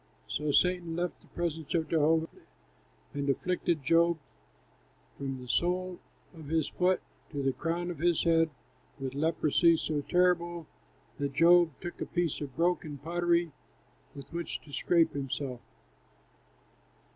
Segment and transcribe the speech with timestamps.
[0.27, 2.27] So Satan left the presence of Jehovah,
[3.13, 4.17] and afflicted Job
[5.15, 5.99] from the sole
[6.33, 8.49] of his foot to the crown of his head
[8.99, 10.65] with leprosy so terrible
[11.19, 13.51] that Job took a piece of broken pottery
[14.15, 15.61] with which to scrape himself.